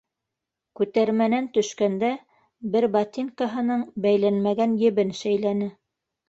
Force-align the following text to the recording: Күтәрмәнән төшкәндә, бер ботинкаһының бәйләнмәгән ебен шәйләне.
Күтәрмәнән 0.77 1.49
төшкәндә, 1.57 2.09
бер 2.77 2.87
ботинкаһының 2.97 3.85
бәйләнмәгән 4.07 4.75
ебен 4.87 5.15
шәйләне. 5.21 5.71